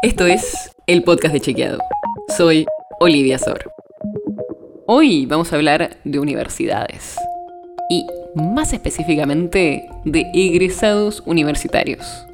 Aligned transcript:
Esto 0.00 0.26
es 0.26 0.70
el 0.86 1.02
podcast 1.02 1.34
de 1.34 1.40
Chequeado. 1.40 1.80
Soy 2.36 2.66
Olivia 3.00 3.36
Sor. 3.36 3.72
Hoy 4.86 5.26
vamos 5.26 5.52
a 5.52 5.56
hablar 5.56 5.96
de 6.04 6.20
universidades 6.20 7.16
y 7.90 8.06
más 8.36 8.72
específicamente 8.72 9.88
de 10.04 10.30
egresados 10.32 11.24
universitarios. 11.26 12.24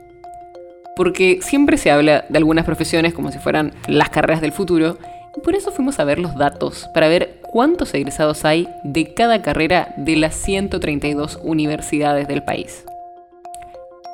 Porque 0.95 1.39
siempre 1.41 1.79
se 1.79 1.91
habla 1.91 2.27
de 2.29 2.37
algunas 2.37 2.67
profesiones 2.67 3.15
como 3.15 3.33
si 3.33 3.39
fueran 3.39 3.73
las 3.89 4.11
carreras 4.11 4.43
del 4.43 4.53
futuro 4.53 4.99
y 5.35 5.41
por 5.41 5.55
eso 5.55 5.73
fuimos 5.73 5.99
a 5.99 6.05
ver 6.05 6.19
los 6.19 6.37
datos 6.37 6.87
para 6.93 7.09
ver 7.09 7.41
cuántos 7.51 7.95
egresados 7.95 8.45
hay 8.45 8.69
de 8.85 9.15
cada 9.15 9.41
carrera 9.41 9.95
de 9.97 10.17
las 10.17 10.35
132 10.35 11.41
universidades 11.43 12.29
del 12.29 12.45
país. 12.45 12.85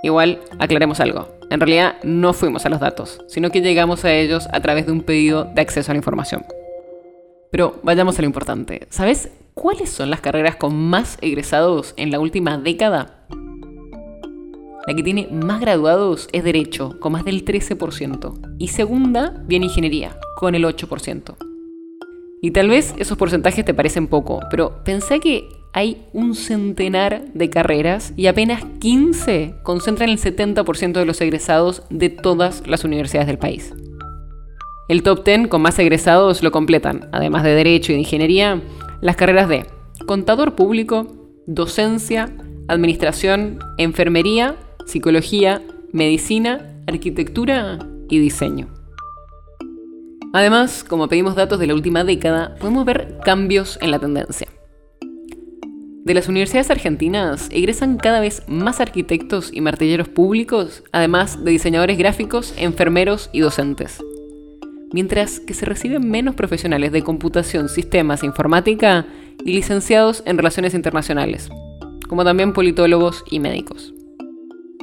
Igual, 0.03 0.41
aclaremos 0.59 1.01
algo. 1.01 1.29
En 1.51 1.61
realidad 1.61 1.97
no 2.03 2.33
fuimos 2.33 2.65
a 2.65 2.69
los 2.69 2.81
datos, 2.81 3.21
sino 3.27 3.51
que 3.51 3.61
llegamos 3.61 4.05
a 4.05 4.13
ellos 4.13 4.49
a 4.53 4.61
través 4.61 4.87
de 4.87 4.93
un 4.93 5.03
pedido 5.03 5.45
de 5.45 5.61
acceso 5.61 5.91
a 5.91 5.95
la 5.95 5.99
información. 5.99 6.45
Pero 7.51 7.81
vayamos 7.83 8.19
a 8.19 8.23
lo 8.23 8.27
importante. 8.27 8.87
¿Sabes 8.91 9.31
cuáles 9.55 9.91
son 9.91 10.11
las 10.11 10.21
carreras 10.21 10.57
con 10.57 10.75
más 10.75 11.19
egresados 11.21 11.95
en 11.97 12.11
la 12.11 12.21
última 12.21 12.57
década? 12.57 13.27
La 14.87 14.95
que 14.95 15.03
tiene 15.03 15.29
más 15.31 15.61
graduados 15.61 16.29
es 16.33 16.45
Derecho, 16.45 16.99
con 17.01 17.13
más 17.13 17.25
del 17.25 17.45
13%. 17.45 18.57
Y 18.59 18.69
segunda 18.69 19.43
viene 19.47 19.67
Ingeniería, 19.67 20.17
con 20.37 20.55
el 20.55 20.65
8%. 20.65 21.37
Y 22.43 22.53
tal 22.53 22.69
vez 22.71 22.95
esos 22.99 23.19
porcentajes 23.19 23.65
te 23.65 23.75
parecen 23.75 24.07
poco, 24.07 24.41
pero 24.51 24.83
pensé 24.83 25.21
que 25.21 25.60
hay 25.73 26.07
un 26.13 26.35
centenar 26.35 27.25
de 27.33 27.51
carreras 27.51 28.13
y 28.17 28.27
apenas 28.27 28.65
15 28.81 29.55
concentran 29.63 30.11
el 30.11 30.19
70% 30.19 30.93
de 30.93 31.05
los 31.05 31.21
egresados 31.21 31.85
de 31.91 32.09
todas 32.09 32.67
las 32.67 32.85
universidades 32.85 33.29
del 33.29 33.39
país. 33.39 33.73
El 34.89 35.03
top 35.05 35.25
10 35.25 35.49
con 35.49 35.63
más 35.63 35.79
egresados 35.79 36.43
lo 36.43 36.51
completan, 36.51 37.09
además 37.13 37.45
de 37.45 37.55
Derecho 37.55 37.93
y 37.93 37.95
de 37.95 38.01
Ingeniería, 38.01 38.61
las 39.01 39.17
carreras 39.17 39.49
de 39.49 39.67
Contador 40.07 40.57
Público, 40.57 41.07
Docencia, 41.47 42.35
Administración, 42.67 43.61
Enfermería, 43.79 44.57
Psicología, 44.87 45.63
Medicina, 45.93 46.75
Arquitectura 46.89 47.79
y 48.09 48.19
Diseño. 48.19 48.69
Además, 50.33 50.85
como 50.85 51.09
pedimos 51.09 51.37
datos 51.37 51.59
de 51.61 51.67
la 51.69 51.75
última 51.75 52.03
década, 52.03 52.57
podemos 52.57 52.85
ver 52.85 53.19
cambios 53.25 53.79
en 53.81 53.91
la 53.93 53.99
tendencia. 53.99 54.49
De 56.05 56.15
las 56.15 56.29
universidades 56.29 56.71
argentinas 56.71 57.51
egresan 57.53 57.99
cada 57.99 58.21
vez 58.21 58.43
más 58.49 58.81
arquitectos 58.81 59.51
y 59.53 59.61
martilleros 59.61 60.09
públicos, 60.09 60.83
además 60.93 61.45
de 61.45 61.51
diseñadores 61.51 61.99
gráficos, 61.99 62.55
enfermeros 62.57 63.29
y 63.35 63.41
docentes. 63.41 64.03
Mientras 64.93 65.41
que 65.41 65.53
se 65.53 65.67
reciben 65.67 66.11
menos 66.11 66.35
profesionales 66.35 66.91
de 66.93 67.03
computación, 67.03 67.69
sistemas 67.69 68.23
e 68.23 68.27
informática 68.27 69.07
y 69.45 69.53
licenciados 69.53 70.23
en 70.25 70.39
relaciones 70.39 70.73
internacionales, 70.73 71.51
como 72.09 72.25
también 72.25 72.55
politólogos 72.55 73.23
y 73.31 73.39
médicos. 73.39 73.93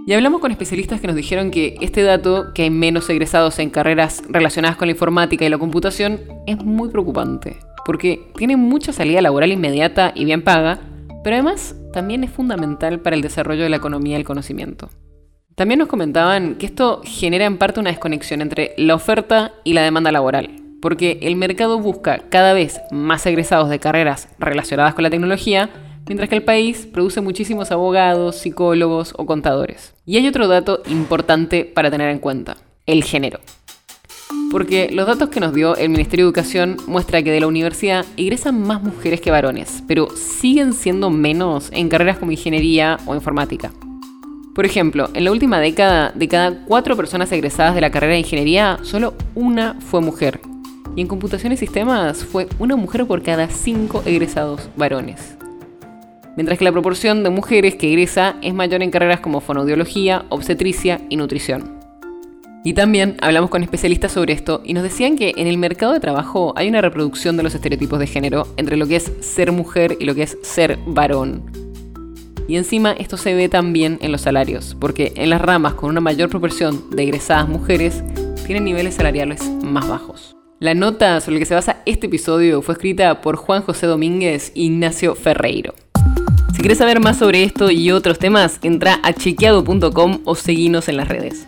Y 0.06 0.14
hablamos 0.14 0.40
con 0.40 0.52
especialistas 0.52 1.02
que 1.02 1.08
nos 1.08 1.16
dijeron 1.16 1.50
que 1.50 1.78
este 1.82 2.04
dato, 2.04 2.54
que 2.54 2.62
hay 2.62 2.70
menos 2.70 3.10
egresados 3.10 3.58
en 3.58 3.72
carreras 3.72 4.24
relacionadas 4.30 4.78
con 4.78 4.88
la 4.88 4.94
informática 4.94 5.44
y 5.46 5.50
la 5.50 5.58
computación, 5.58 6.22
es 6.46 6.64
muy 6.64 6.90
preocupante, 6.90 7.58
porque 7.86 8.32
tiene 8.38 8.56
mucha 8.56 8.94
salida 8.94 9.20
laboral 9.20 9.52
inmediata 9.52 10.14
y 10.16 10.24
bien 10.24 10.44
paga, 10.44 10.80
pero 11.24 11.36
además 11.36 11.76
también 11.94 12.24
es 12.24 12.32
fundamental 12.32 13.00
para 13.00 13.16
el 13.16 13.22
desarrollo 13.22 13.64
de 13.64 13.70
la 13.70 13.78
economía 13.78 14.18
del 14.18 14.26
conocimiento. 14.26 14.90
También 15.56 15.80
nos 15.80 15.88
comentaban 15.88 16.56
que 16.56 16.68
esto 16.68 17.02
genera 17.04 17.46
en 17.46 17.58
parte 17.58 17.80
una 17.80 17.90
desconexión 17.90 18.42
entre 18.42 18.76
la 18.78 18.94
oferta 18.94 19.54
y 19.64 19.74
la 19.74 19.82
demanda 19.82 20.12
laboral, 20.12 20.52
porque 20.82 21.18
el 21.24 21.36
mercado 21.36 21.80
busca 21.80 22.20
cada 22.30 22.54
vez 22.54 22.80
más 22.92 23.26
egresados 23.26 23.70
de 23.70 23.80
carreras 23.80 24.30
relacionadas 24.38 24.94
con 24.94 25.04
la 25.04 25.10
tecnología, 25.10 25.72
mientras 26.06 26.30
que 26.30 26.36
el 26.36 26.44
país 26.44 26.86
produce 26.86 27.22
muchísimos 27.22 27.72
abogados, 27.72 28.36
psicólogos 28.36 29.14
o 29.18 29.26
contadores. 29.26 29.96
Y 30.06 30.18
hay 30.18 30.28
otro 30.28 30.48
dato 30.48 30.84
importante 30.88 31.66
para 31.66 31.90
tener 31.90 32.10
en 32.10 32.20
cuenta, 32.20 32.58
el 32.86 33.04
género. 33.04 33.40
Porque 34.52 34.90
los 34.92 35.08
datos 35.08 35.30
que 35.30 35.40
nos 35.40 35.54
dio 35.54 35.76
el 35.76 35.90
Ministerio 35.90 36.26
de 36.26 36.30
Educación 36.30 36.78
muestra 36.88 37.22
que 37.22 37.32
de 37.32 37.40
la 37.40 37.48
universidad 37.48 38.06
egresan 38.16 38.62
más 38.62 38.82
mujeres 38.82 39.20
que 39.20 39.32
varones, 39.32 39.84
pero 39.88 40.10
siguen 40.16 40.74
siendo 40.74 41.10
menos 41.10 41.70
en 41.72 41.90
carreras 41.90 42.18
como 42.18 42.32
ingeniería 42.32 42.98
o 43.06 43.16
informática. 43.16 43.72
Por 44.56 44.66
ejemplo, 44.66 45.10
en 45.14 45.26
la 45.26 45.32
última 45.32 45.60
década, 45.60 46.12
de 46.16 46.28
cada 46.28 46.66
cuatro 46.66 46.96
personas 46.96 47.32
egresadas 47.32 47.76
de 47.76 47.82
la 47.82 47.92
carrera 47.92 48.14
de 48.14 48.20
ingeniería, 48.20 48.80
solo 48.84 49.14
una 49.36 49.76
fue 49.80 50.02
mujer. 50.02 50.40
Y 50.96 51.02
en 51.02 51.08
computación 51.08 51.52
y 51.54 51.58
sistemas 51.58 52.24
fue 52.24 52.48
una 52.58 52.76
mujer 52.76 53.06
por 53.06 53.22
cada 53.22 53.50
cinco 53.50 54.02
egresados 54.06 54.70
varones 54.76 55.38
mientras 56.38 56.60
que 56.60 56.64
la 56.64 56.72
proporción 56.72 57.24
de 57.24 57.32
mujeres 57.32 57.76
que 57.76 57.90
egresa 57.90 58.36
es 58.42 58.54
mayor 58.54 58.82
en 58.84 58.92
carreras 58.92 59.20
como 59.20 59.42
fonoaudiología, 59.42 60.26
obstetricia 60.30 61.02
y 61.10 61.18
nutrición. 61.18 61.77
Y 62.64 62.74
también 62.74 63.18
hablamos 63.22 63.50
con 63.50 63.64
especialistas 63.64 64.12
sobre 64.12 64.34
esto 64.34 64.62
y 64.66 64.74
nos 64.74 64.84
decían 64.84 65.16
que 65.16 65.34
en 65.38 65.48
el 65.48 65.58
mercado 65.58 65.94
de 65.94 66.00
trabajo 66.00 66.54
hay 66.58 66.68
una 66.68 66.82
reproducción 66.82 67.38
de 67.38 67.44
los 67.44 67.56
estereotipos 67.56 68.00
de 68.00 68.08
género 68.08 68.48
entre 68.58 68.78
lo 68.78 68.88
que 68.88 68.98
es 68.98 69.12
ser 69.22 69.52
mujer 69.52 69.96
y 70.00 70.06
lo 70.06 70.16
que 70.16 70.24
es 70.24 70.38
ser 70.42 70.78
varón. 70.86 71.44
Y 72.48 72.56
encima 72.56 72.94
esto 72.94 73.18
se 73.18 73.36
ve 73.36 73.50
también 73.50 73.98
en 74.02 74.12
los 74.12 74.22
salarios, 74.22 74.76
porque 74.80 75.14
en 75.16 75.30
las 75.30 75.42
ramas 75.42 75.74
con 75.74 75.90
una 75.90 76.00
mayor 76.00 76.30
proporción 76.30 76.90
de 76.92 77.04
egresadas 77.04 77.50
mujeres 77.50 78.04
tienen 78.46 78.64
niveles 78.64 78.96
salariales 78.96 79.50
más 79.64 79.88
bajos. 79.88 80.36
La 80.60 80.74
nota 80.74 81.20
sobre 81.22 81.36
la 81.36 81.40
que 81.40 81.46
se 81.46 81.54
basa 81.54 81.84
este 81.86 82.08
episodio 82.08 82.62
fue 82.62 82.74
escrita 82.74 83.22
por 83.22 83.36
Juan 83.36 83.62
José 83.62 83.86
Domínguez 83.86 84.52
e 84.56 84.62
Ignacio 84.62 85.14
Ferreiro. 85.14 85.76
Si 86.54 86.60
quieres 86.60 86.80
saber 86.80 87.00
más 87.00 87.20
sobre 87.20 87.44
esto 87.44 87.70
y 87.70 87.92
otros 87.92 88.18
temas, 88.18 88.60
entra 88.64 89.00
a 89.04 89.14
chequeado.com 89.14 90.22
o 90.26 90.36
seguinos 90.36 90.90
en 90.90 90.98
las 90.98 91.08
redes. 91.08 91.48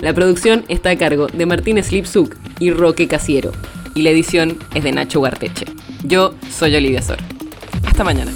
La 0.00 0.12
producción 0.12 0.64
está 0.68 0.90
a 0.90 0.96
cargo 0.96 1.26
de 1.26 1.46
Martín 1.46 1.82
Slipsuk 1.82 2.36
y 2.58 2.70
Roque 2.70 3.08
Casiero, 3.08 3.52
y 3.94 4.02
la 4.02 4.10
edición 4.10 4.58
es 4.74 4.84
de 4.84 4.92
Nacho 4.92 5.20
Guarteche. 5.20 5.66
Yo 6.04 6.34
soy 6.50 6.76
Olivia 6.76 7.02
Sor. 7.02 7.18
Hasta 7.86 8.04
mañana. 8.04 8.32